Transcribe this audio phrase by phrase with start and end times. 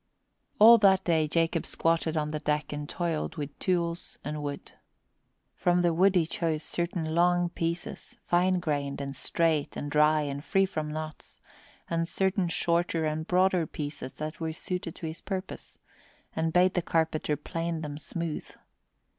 [0.57, 4.71] All that day Jacob squatted on the deck and toiled with tools and wood.
[5.53, 10.43] From the wood he chose certain long pieces, fine grained and straight and dry and
[10.43, 11.39] free from knots,
[11.87, 15.77] and certain shorter and broader pieces that were suited to his purpose,
[16.35, 18.49] and bade the carpenter plane them smooth.